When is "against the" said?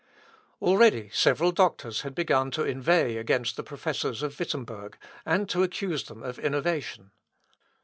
3.17-3.61